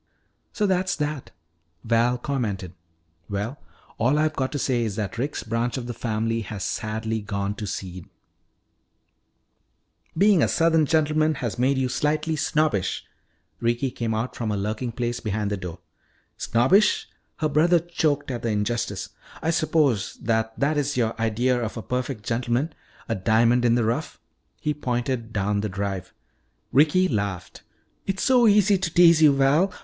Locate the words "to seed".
7.57-8.09